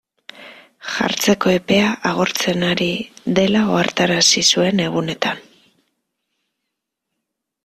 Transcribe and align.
Jartzeko 0.93 1.51
epea 1.57 1.91
agortzen 2.13 2.67
ari 2.69 2.89
dela 3.41 3.63
ohartarazi 3.77 4.47
zuen 4.55 4.83
egunetan. 4.87 5.45